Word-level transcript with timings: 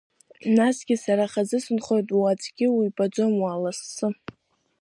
Насгьы 0.55 0.95
сара 1.03 1.25
хазы 1.33 1.57
сынхоит, 1.63 2.07
уа 2.17 2.29
аӡәгьы 2.31 2.67
уибаӡом, 2.69 3.33
уааласы… 3.41 4.07